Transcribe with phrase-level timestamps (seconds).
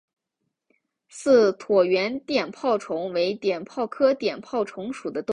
[1.09, 5.29] 似椭圆碘泡虫为碘泡科碘泡虫属的动物。